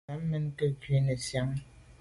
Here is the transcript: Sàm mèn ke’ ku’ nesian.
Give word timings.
Sàm 0.07 0.21
mèn 0.31 0.45
ke’ 0.57 0.67
ku’ 0.81 0.91
nesian. 1.05 1.49